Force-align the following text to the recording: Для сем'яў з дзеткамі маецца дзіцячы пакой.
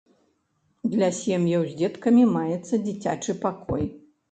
Для 0.93 1.09
сем'яў 1.17 1.67
з 1.67 1.77
дзеткамі 1.83 2.23
маецца 2.39 2.83
дзіцячы 2.89 3.39
пакой. 3.47 3.89